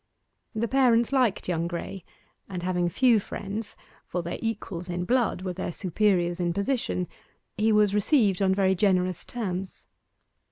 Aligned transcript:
The 0.55 0.67
parents 0.67 1.13
liked 1.13 1.47
young 1.47 1.67
Graye, 1.67 2.03
and 2.49 2.63
having 2.63 2.89
few 2.89 3.19
friends 3.19 3.75
(for 4.07 4.23
their 4.23 4.39
equals 4.41 4.89
in 4.89 5.05
blood 5.05 5.43
were 5.43 5.53
their 5.53 5.71
superiors 5.71 6.39
in 6.39 6.53
position), 6.53 7.07
he 7.55 7.71
was 7.71 7.93
received 7.93 8.41
on 8.41 8.55
very 8.55 8.73
generous 8.73 9.23
terms. 9.23 9.85